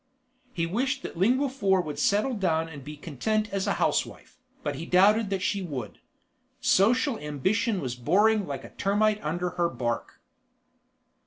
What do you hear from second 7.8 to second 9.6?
boring like a termite under